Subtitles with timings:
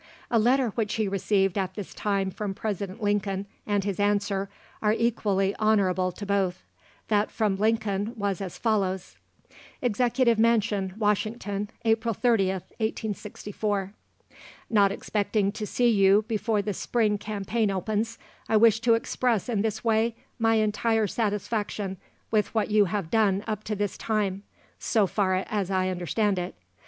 [0.31, 4.49] A letter which he received at this time from President Lincoln, and his answer,
[4.81, 6.63] are equally honourable to both.
[7.09, 9.15] That from Lincoln was as follows:
[9.79, 13.93] "EXECUTIVE MANSION, WASHINGTON, "April 30th, 1864.
[14.71, 18.17] "Not expecting to see you before the spring campaign opens,
[18.49, 21.97] I wish to express in this way my entire satisfaction
[22.31, 24.41] with what you have done up to this time,
[24.79, 26.55] so far as I understand it.